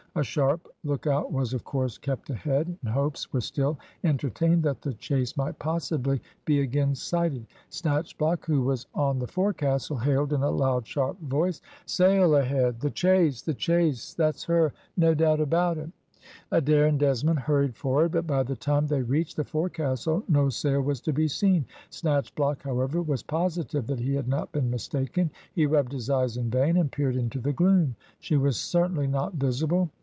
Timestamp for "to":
20.99-21.13